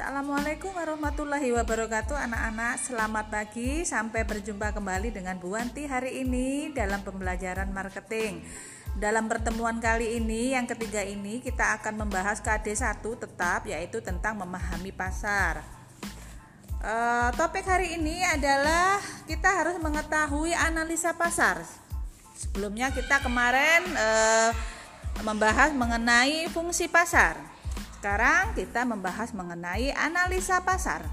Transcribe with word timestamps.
Assalamualaikum 0.00 0.72
warahmatullahi 0.72 1.52
wabarakatuh 1.60 2.16
anak-anak. 2.16 2.88
Selamat 2.88 3.28
pagi 3.28 3.84
sampai 3.84 4.24
berjumpa 4.24 4.72
kembali 4.72 5.12
dengan 5.12 5.36
Bu 5.36 5.52
Wanti 5.52 5.84
hari 5.84 6.24
ini 6.24 6.72
dalam 6.72 7.04
pembelajaran 7.04 7.68
marketing. 7.68 8.40
Dalam 8.96 9.28
pertemuan 9.28 9.76
kali 9.76 10.16
ini 10.16 10.56
yang 10.56 10.64
ketiga 10.64 11.04
ini 11.04 11.44
kita 11.44 11.76
akan 11.76 12.00
membahas 12.00 12.40
KD1 12.40 13.04
tetap 13.04 13.68
yaitu 13.68 14.00
tentang 14.00 14.40
memahami 14.40 14.88
pasar. 14.88 15.60
E, 16.80 16.94
Topik 17.36 17.68
hari 17.68 18.00
ini 18.00 18.24
adalah 18.24 19.04
kita 19.28 19.52
harus 19.52 19.76
mengetahui 19.84 20.56
analisa 20.56 21.12
pasar. 21.12 21.60
Sebelumnya 22.40 22.88
kita 22.88 23.20
kemarin 23.20 23.84
e, 23.84 24.08
membahas 25.20 25.76
mengenai 25.76 26.48
fungsi 26.48 26.88
pasar 26.88 27.59
sekarang 28.00 28.56
kita 28.56 28.88
membahas 28.88 29.36
mengenai 29.36 29.92
analisa 29.92 30.64
pasar. 30.64 31.04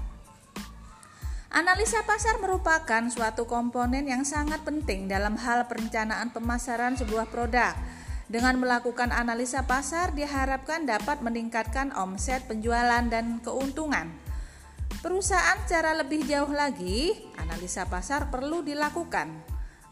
Analisa 1.52 2.00
pasar 2.08 2.40
merupakan 2.40 3.04
suatu 3.12 3.44
komponen 3.44 4.08
yang 4.08 4.24
sangat 4.24 4.64
penting 4.64 5.04
dalam 5.04 5.36
hal 5.36 5.68
perencanaan 5.68 6.32
pemasaran 6.32 6.96
sebuah 6.96 7.28
produk. 7.28 7.76
Dengan 8.32 8.56
melakukan 8.56 9.12
analisa 9.12 9.68
pasar 9.68 10.16
diharapkan 10.16 10.88
dapat 10.88 11.20
meningkatkan 11.20 11.92
omset 11.92 12.48
penjualan 12.48 13.04
dan 13.12 13.44
keuntungan. 13.44 14.08
Perusahaan 15.04 15.60
secara 15.68 15.92
lebih 15.92 16.24
jauh 16.24 16.48
lagi, 16.48 17.12
analisa 17.36 17.84
pasar 17.84 18.32
perlu 18.32 18.64
dilakukan. 18.64 19.28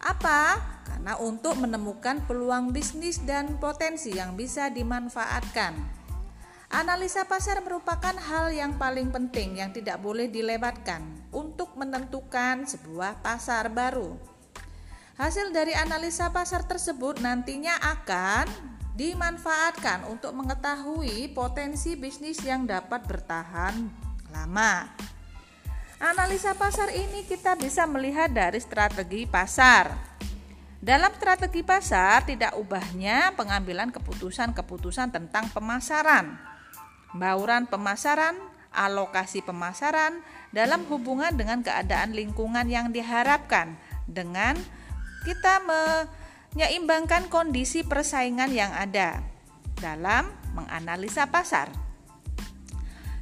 Apa? 0.00 0.56
Karena 0.88 1.20
untuk 1.20 1.60
menemukan 1.60 2.24
peluang 2.24 2.72
bisnis 2.72 3.20
dan 3.20 3.60
potensi 3.60 4.16
yang 4.16 4.32
bisa 4.32 4.72
dimanfaatkan. 4.72 5.95
Analisa 6.66 7.22
pasar 7.30 7.62
merupakan 7.62 8.10
hal 8.10 8.50
yang 8.50 8.74
paling 8.74 9.14
penting 9.14 9.62
yang 9.62 9.70
tidak 9.70 10.02
boleh 10.02 10.26
dilewatkan 10.26 11.30
untuk 11.30 11.78
menentukan 11.78 12.66
sebuah 12.66 13.22
pasar 13.22 13.70
baru. 13.70 14.18
Hasil 15.14 15.54
dari 15.54 15.78
analisa 15.78 16.34
pasar 16.34 16.66
tersebut 16.66 17.22
nantinya 17.22 17.78
akan 17.78 18.50
dimanfaatkan 18.98 20.10
untuk 20.10 20.34
mengetahui 20.34 21.30
potensi 21.30 21.94
bisnis 21.94 22.42
yang 22.42 22.66
dapat 22.66 23.06
bertahan 23.06 23.86
lama. 24.34 24.90
Analisa 26.02 26.52
pasar 26.58 26.90
ini 26.90 27.24
kita 27.30 27.54
bisa 27.54 27.86
melihat 27.86 28.28
dari 28.28 28.58
strategi 28.58 29.22
pasar. 29.24 29.94
Dalam 30.82 31.14
strategi 31.14 31.62
pasar 31.62 32.26
tidak 32.26 32.58
ubahnya 32.58 33.32
pengambilan 33.38 33.94
keputusan-keputusan 33.94 35.14
tentang 35.14 35.48
pemasaran 35.54 36.55
bauran 37.16 37.68
pemasaran, 37.68 38.36
alokasi 38.72 39.40
pemasaran 39.40 40.20
dalam 40.52 40.84
hubungan 40.88 41.32
dengan 41.34 41.64
keadaan 41.64 42.12
lingkungan 42.12 42.68
yang 42.68 42.92
diharapkan 42.92 43.76
dengan 44.06 44.56
kita 45.26 45.58
menyeimbangkan 45.64 47.26
kondisi 47.26 47.82
persaingan 47.82 48.52
yang 48.54 48.70
ada 48.70 49.20
dalam 49.80 50.30
menganalisa 50.54 51.28
pasar. 51.28 51.68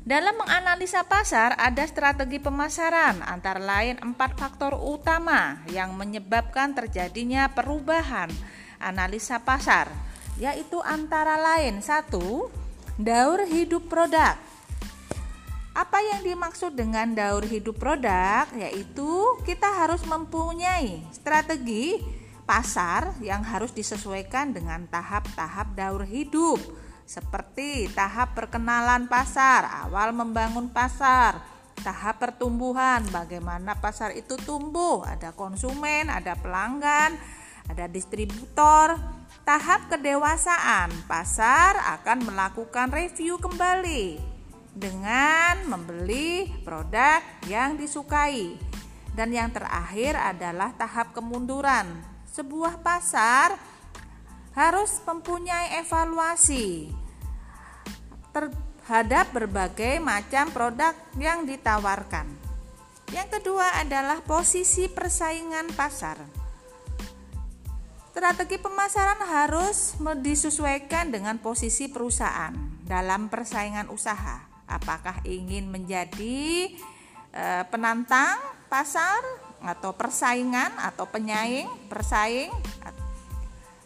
Dalam 0.04 0.36
menganalisa 0.36 1.00
pasar 1.08 1.56
ada 1.56 1.80
strategi 1.88 2.36
pemasaran 2.36 3.24
antara 3.24 3.56
lain 3.56 3.96
empat 4.04 4.36
faktor 4.36 4.76
utama 4.76 5.64
yang 5.72 5.96
menyebabkan 5.96 6.76
terjadinya 6.76 7.48
perubahan 7.48 8.28
analisa 8.84 9.40
pasar 9.40 9.88
yaitu 10.36 10.76
antara 10.84 11.40
lain 11.40 11.80
satu 11.80 12.52
Daur 12.94 13.42
hidup 13.50 13.90
produk. 13.90 14.38
Apa 15.74 15.98
yang 15.98 16.22
dimaksud 16.22 16.78
dengan 16.78 17.10
daur 17.10 17.42
hidup 17.42 17.74
produk? 17.74 18.46
Yaitu 18.54 19.10
kita 19.42 19.66
harus 19.66 20.06
mempunyai 20.06 21.02
strategi 21.10 21.98
pasar 22.46 23.18
yang 23.18 23.42
harus 23.42 23.74
disesuaikan 23.74 24.54
dengan 24.54 24.86
tahap-tahap 24.86 25.74
daur 25.74 26.06
hidup 26.06 26.62
seperti 27.02 27.90
tahap 27.90 28.38
perkenalan 28.38 29.10
pasar, 29.10 29.66
awal 29.90 30.14
membangun 30.14 30.70
pasar, 30.70 31.42
tahap 31.82 32.22
pertumbuhan, 32.22 33.02
bagaimana 33.10 33.74
pasar 33.74 34.14
itu 34.14 34.38
tumbuh, 34.38 35.02
ada 35.02 35.34
konsumen, 35.34 36.14
ada 36.14 36.38
pelanggan, 36.38 37.18
ada 37.66 37.90
distributor, 37.90 38.94
Tahap 39.42 39.90
kedewasaan, 39.90 40.94
pasar 41.10 41.98
akan 41.98 42.30
melakukan 42.30 42.94
review 42.94 43.42
kembali 43.42 44.22
dengan 44.70 45.66
membeli 45.66 46.50
produk 46.62 47.18
yang 47.50 47.74
disukai. 47.74 48.54
Dan 49.14 49.34
yang 49.34 49.50
terakhir 49.50 50.14
adalah 50.14 50.70
tahap 50.78 51.10
kemunduran. 51.10 51.86
Sebuah 52.30 52.82
pasar 52.82 53.58
harus 54.54 55.02
mempunyai 55.02 55.82
evaluasi 55.82 56.90
terhadap 58.34 59.30
berbagai 59.30 60.02
macam 60.02 60.50
produk 60.50 60.94
yang 61.18 61.46
ditawarkan. 61.46 62.26
Yang 63.14 63.38
kedua 63.38 63.78
adalah 63.78 64.18
posisi 64.26 64.90
persaingan 64.90 65.70
pasar. 65.78 66.43
Strategi 68.14 68.62
pemasaran 68.62 69.26
harus 69.26 69.98
disesuaikan 70.22 71.10
dengan 71.10 71.34
posisi 71.42 71.90
perusahaan 71.90 72.54
dalam 72.86 73.26
persaingan 73.26 73.90
usaha. 73.90 74.38
Apakah 74.70 75.18
ingin 75.26 75.66
menjadi 75.66 76.70
e, 77.34 77.44
penantang 77.74 78.38
pasar 78.70 79.18
atau 79.58 79.98
persaingan 79.98 80.78
atau 80.78 81.10
penyaing, 81.10 81.66
persaing 81.90 82.54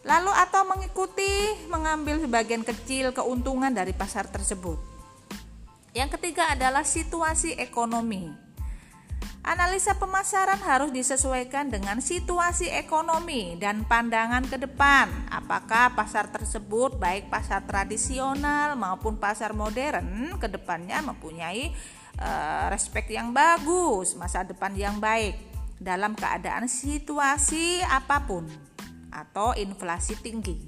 lalu 0.05 0.33
atau 0.37 0.77
mengikuti 0.77 1.65
mengambil 1.73 2.21
sebagian 2.21 2.69
kecil 2.69 3.17
keuntungan 3.17 3.73
dari 3.73 3.97
pasar 3.97 4.29
tersebut. 4.29 4.77
Yang 5.97 6.21
ketiga 6.21 6.53
adalah 6.53 6.85
situasi 6.85 7.57
ekonomi. 7.57 8.48
Analisa 9.49 9.97
pemasaran 9.97 10.61
harus 10.61 10.93
disesuaikan 10.93 11.73
dengan 11.73 12.05
situasi 12.05 12.69
ekonomi 12.69 13.57
dan 13.57 13.81
pandangan 13.89 14.45
ke 14.45 14.61
depan. 14.61 15.09
Apakah 15.33 15.97
pasar 15.97 16.29
tersebut, 16.29 17.01
baik 17.01 17.33
pasar 17.33 17.65
tradisional 17.65 18.77
maupun 18.77 19.17
pasar 19.17 19.57
modern, 19.57 20.37
ke 20.37 20.53
depannya 20.53 21.01
mempunyai 21.01 21.73
uh, 22.21 22.69
respek 22.69 23.17
yang 23.17 23.33
bagus, 23.33 24.13
masa 24.21 24.45
depan 24.45 24.77
yang 24.77 25.01
baik 25.01 25.33
dalam 25.81 26.13
keadaan 26.13 26.69
situasi 26.69 27.81
apa 27.89 28.29
pun 28.29 28.45
atau 29.09 29.57
inflasi 29.57 30.13
tinggi. 30.21 30.61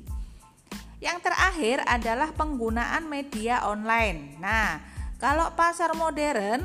Yang 1.04 1.28
terakhir 1.28 1.84
adalah 1.84 2.32
penggunaan 2.32 3.04
media 3.12 3.60
online. 3.60 4.40
Nah, 4.40 4.80
kalau 5.20 5.52
pasar 5.52 5.92
modern 5.92 6.64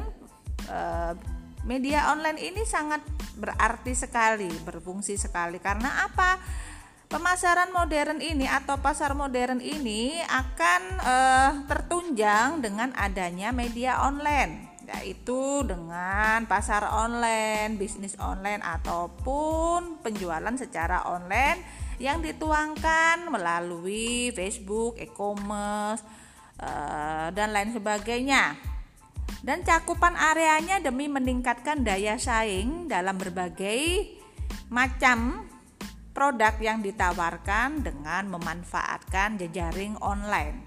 uh, 0.72 1.35
media 1.66 2.14
online 2.14 2.40
ini 2.40 2.62
sangat 2.64 3.02
berarti 3.36 3.92
sekali, 3.98 4.48
berfungsi 4.64 5.18
sekali 5.18 5.58
karena 5.60 6.06
apa? 6.06 6.40
Pemasaran 7.06 7.70
modern 7.70 8.18
ini 8.18 8.50
atau 8.50 8.82
pasar 8.82 9.14
modern 9.14 9.62
ini 9.62 10.18
akan 10.26 10.82
uh, 11.06 11.52
tertunjang 11.70 12.66
dengan 12.66 12.90
adanya 12.98 13.54
media 13.54 14.02
online 14.02 14.74
yaitu 14.86 15.66
dengan 15.66 16.46
pasar 16.46 16.86
online, 16.86 17.74
bisnis 17.78 18.14
online 18.22 18.62
ataupun 18.62 19.98
penjualan 20.06 20.54
secara 20.54 21.10
online 21.10 21.58
yang 21.98 22.22
dituangkan 22.22 23.26
melalui 23.34 24.30
Facebook, 24.38 25.02
e-commerce 25.02 26.06
uh, 26.62 27.34
dan 27.34 27.50
lain 27.50 27.74
sebagainya 27.74 28.75
dan 29.46 29.62
cakupan 29.62 30.18
areanya 30.18 30.82
demi 30.82 31.06
meningkatkan 31.06 31.86
daya 31.86 32.18
saing 32.18 32.90
dalam 32.90 33.14
berbagai 33.14 34.10
macam 34.74 35.46
produk 36.18 36.58
yang 36.58 36.82
ditawarkan 36.82 37.86
dengan 37.86 38.26
memanfaatkan 38.34 39.38
jejaring 39.38 39.94
online. 40.02 40.66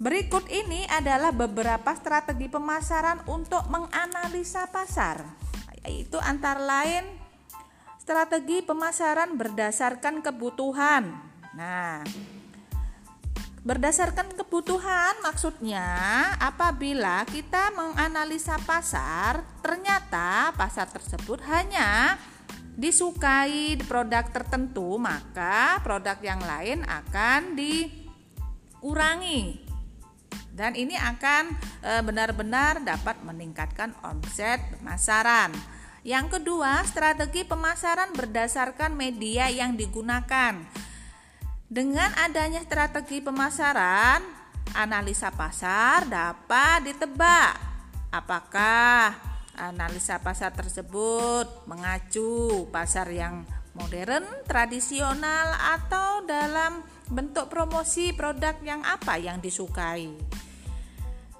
Berikut 0.00 0.48
ini 0.48 0.88
adalah 0.88 1.36
beberapa 1.36 1.92
strategi 1.92 2.48
pemasaran 2.48 3.28
untuk 3.28 3.68
menganalisa 3.68 4.64
pasar, 4.72 5.20
yaitu 5.84 6.16
antara 6.24 6.64
lain 6.64 7.04
strategi 8.00 8.64
pemasaran 8.64 9.36
berdasarkan 9.36 10.24
kebutuhan. 10.24 11.12
Nah, 11.52 12.00
Berdasarkan 13.64 14.28
kebutuhan, 14.36 15.24
maksudnya 15.24 15.88
apabila 16.36 17.24
kita 17.24 17.72
menganalisa 17.72 18.60
pasar, 18.60 19.40
ternyata 19.64 20.52
pasar 20.52 20.92
tersebut 20.92 21.40
hanya 21.48 22.20
disukai 22.76 23.80
produk 23.88 24.28
tertentu, 24.28 25.00
maka 25.00 25.80
produk 25.80 26.20
yang 26.20 26.44
lain 26.44 26.84
akan 26.84 27.56
dikurangi. 27.56 29.64
dan 30.54 30.70
ini 30.78 30.94
akan 30.94 31.50
eh, 31.82 31.98
benar-benar 32.04 32.86
dapat 32.86 33.18
meningkatkan 33.26 33.90
omset 34.06 34.62
pemasaran. 34.76 35.50
Yang 36.04 36.36
kedua, 36.38 36.84
strategi 36.86 37.42
pemasaran 37.48 38.12
berdasarkan 38.14 38.94
media 38.94 39.50
yang 39.50 39.74
digunakan. 39.74 40.62
Dengan 41.64 42.12
adanya 42.20 42.60
strategi 42.60 43.24
pemasaran, 43.24 44.20
analisa 44.76 45.32
pasar 45.32 46.04
dapat 46.04 46.92
ditebak 46.92 47.52
apakah 48.12 49.16
analisa 49.56 50.20
pasar 50.20 50.52
tersebut 50.52 51.64
mengacu 51.64 52.68
pasar 52.68 53.08
yang 53.08 53.48
modern, 53.74 54.28
tradisional 54.46 55.56
atau 55.56 56.22
dalam 56.28 56.84
bentuk 57.10 57.50
promosi 57.50 58.12
produk 58.12 58.54
yang 58.60 58.84
apa 58.84 59.18
yang 59.18 59.40
disukai. 59.40 60.12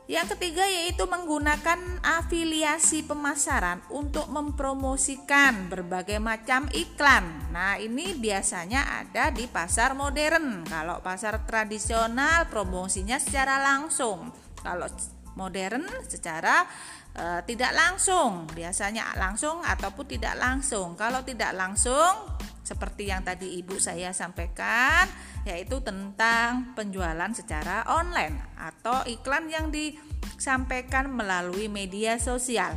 Yang 0.04 0.36
ketiga 0.36 0.68
yaitu 0.68 1.08
menggunakan 1.08 1.80
afiliasi 2.04 3.08
pemasaran 3.08 3.80
untuk 3.88 4.28
mempromosikan 4.28 5.72
berbagai 5.72 6.20
macam 6.20 6.68
iklan. 6.76 7.24
Nah, 7.48 7.80
ini 7.80 8.12
biasanya 8.12 9.00
ada 9.00 9.32
di 9.32 9.48
pasar 9.48 9.96
modern. 9.96 10.68
Kalau 10.68 11.00
pasar 11.00 11.48
tradisional 11.48 12.52
promosinya 12.52 13.16
secara 13.16 13.56
langsung. 13.64 14.28
Kalau 14.60 14.84
modern 15.40 15.88
secara 16.04 16.68
e, 17.16 17.40
tidak 17.48 17.72
langsung, 17.72 18.44
biasanya 18.52 19.16
langsung 19.16 19.64
ataupun 19.64 20.04
tidak 20.04 20.36
langsung. 20.36 21.00
Kalau 21.00 21.24
tidak 21.24 21.56
langsung 21.56 22.12
seperti 22.64 23.12
yang 23.12 23.20
tadi 23.20 23.61
ibu 23.61 23.76
saya 23.76 24.11
sampaikan 24.16 25.05
yaitu 25.44 25.84
tentang 25.84 26.72
penjualan 26.72 27.31
secara 27.37 27.84
online 27.87 28.56
atau 28.56 29.05
iklan 29.05 29.52
yang 29.52 29.69
disampaikan 29.69 31.12
melalui 31.12 31.69
media 31.69 32.16
sosial. 32.16 32.72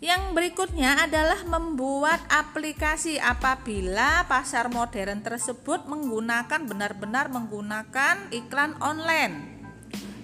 Yang 0.00 0.32
berikutnya 0.32 1.04
adalah 1.04 1.44
membuat 1.44 2.24
aplikasi 2.32 3.20
apabila 3.20 4.24
pasar 4.24 4.72
modern 4.72 5.20
tersebut 5.20 5.84
menggunakan 5.84 6.64
benar-benar 6.64 7.28
menggunakan 7.28 8.32
iklan 8.32 8.80
online. 8.80 9.60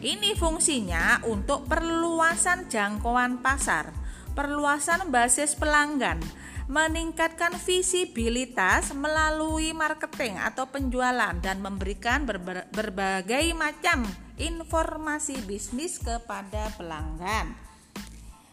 Ini 0.00 0.32
fungsinya 0.32 1.20
untuk 1.28 1.68
perluasan 1.68 2.72
jangkauan 2.72 3.44
pasar, 3.44 3.92
perluasan 4.36 5.08
basis 5.08 5.56
pelanggan, 5.56 6.20
meningkatkan 6.68 7.56
visibilitas 7.56 8.92
melalui 8.92 9.72
marketing 9.72 10.36
atau 10.36 10.68
penjualan 10.68 11.32
dan 11.40 11.64
memberikan 11.64 12.28
berbagai 12.70 13.56
macam 13.56 14.04
informasi 14.36 15.40
bisnis 15.48 15.96
kepada 15.96 16.68
pelanggan. 16.76 17.56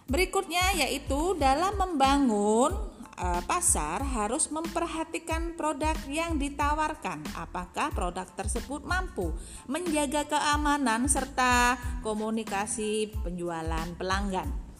Berikutnya 0.08 0.88
yaitu 0.88 1.36
dalam 1.40 1.76
membangun 1.80 2.76
e, 3.16 3.28
pasar 3.48 4.04
harus 4.04 4.52
memperhatikan 4.52 5.56
produk 5.56 5.96
yang 6.12 6.36
ditawarkan. 6.36 7.24
Apakah 7.40 7.90
produk 7.96 8.28
tersebut 8.36 8.84
mampu 8.84 9.32
menjaga 9.66 10.28
keamanan 10.28 11.08
serta 11.08 11.80
komunikasi 12.04 13.16
penjualan 13.24 13.88
pelanggan. 13.96 14.73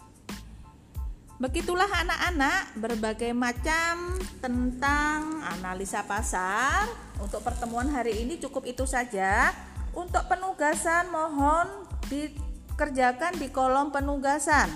Begitulah 1.34 1.90
anak-anak 1.90 2.78
berbagai 2.78 3.34
macam 3.34 4.22
tentang 4.38 5.42
analisa 5.42 6.06
pasar. 6.06 6.86
Untuk 7.18 7.42
pertemuan 7.42 7.90
hari 7.90 8.22
ini 8.22 8.38
cukup 8.38 8.62
itu 8.70 8.86
saja. 8.86 9.50
Untuk 9.90 10.30
penugasan 10.30 11.10
mohon 11.10 11.90
dikerjakan 12.06 13.34
di 13.42 13.50
kolom 13.50 13.90
penugasan. 13.90 14.70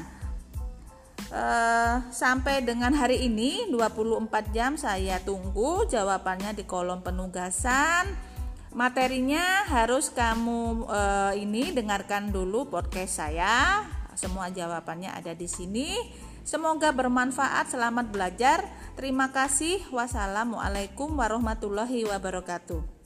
Uh, 1.29 2.09
sampai 2.09 2.65
dengan 2.65 2.91
hari 2.97 3.29
ini 3.29 3.69
24 3.69 4.49
jam 4.49 4.81
saya 4.81 5.21
tunggu 5.23 5.87
jawabannya 5.87 6.59
di 6.59 6.67
kolom 6.67 7.07
penugasan. 7.07 8.19
Materinya 8.75 9.63
harus 9.71 10.11
kamu 10.11 10.91
uh, 10.91 11.33
ini 11.39 11.71
dengarkan 11.71 12.35
dulu 12.35 12.67
podcast 12.67 13.23
saya. 13.23 13.87
Semua 14.19 14.51
jawabannya 14.51 15.15
ada 15.15 15.31
di 15.39 15.47
sini. 15.47 16.27
Semoga 16.49 16.97
bermanfaat. 16.97 17.69
Selamat 17.69 18.09
belajar. 18.09 18.65
Terima 18.97 19.29
kasih. 19.29 19.85
Wassalamualaikum 19.93 21.13
warahmatullahi 21.13 22.09
wabarakatuh. 22.09 22.98